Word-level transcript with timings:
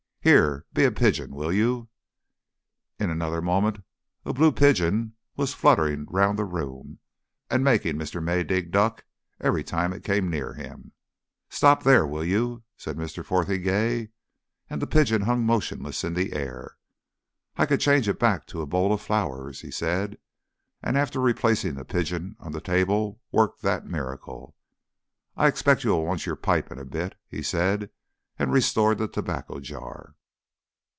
Here! 0.23 0.67
be 0.71 0.83
a 0.85 0.91
pigeon, 0.91 1.31
will 1.33 1.51
you?" 1.51 1.89
In 2.99 3.09
another 3.09 3.41
moment 3.41 3.79
a 4.23 4.31
blue 4.33 4.51
pigeon 4.51 5.15
was 5.35 5.55
fluttering 5.55 6.05
round 6.11 6.37
the 6.37 6.45
room 6.45 6.99
and 7.49 7.63
making 7.63 7.95
Mr. 7.95 8.21
Maydig 8.23 8.69
duck 8.69 9.03
every 9.39 9.63
time 9.63 9.93
it 9.93 10.03
came 10.03 10.29
near 10.29 10.53
him. 10.53 10.91
"Stop 11.49 11.81
there, 11.81 12.05
will 12.05 12.23
you," 12.23 12.61
said 12.77 12.97
Mr. 12.97 13.25
Fotheringay; 13.25 14.09
and 14.69 14.79
the 14.79 14.85
pigeon 14.85 15.23
hung 15.23 15.43
motionless 15.43 16.03
in 16.03 16.13
the 16.13 16.33
air. 16.33 16.77
"I 17.57 17.65
could 17.65 17.79
change 17.79 18.07
it 18.07 18.19
back 18.19 18.45
to 18.45 18.61
a 18.61 18.67
bowl 18.67 18.93
of 18.93 19.01
flowers," 19.01 19.61
he 19.61 19.71
said, 19.71 20.19
and 20.83 20.99
after 20.99 21.19
replacing 21.19 21.73
the 21.73 21.83
pigeon 21.83 22.35
on 22.39 22.51
the 22.51 22.61
table 22.61 23.19
worked 23.31 23.63
that 23.63 23.87
miracle. 23.87 24.55
"I 25.35 25.47
expect 25.47 25.83
you 25.83 25.89
will 25.89 26.05
want 26.05 26.27
your 26.27 26.35
pipe 26.35 26.71
in 26.71 26.77
a 26.77 26.85
bit," 26.85 27.15
he 27.27 27.41
said, 27.41 27.89
and 28.39 28.51
restored 28.51 28.97
the 28.97 29.07
tobacco 29.07 29.59
jar. 29.59 30.15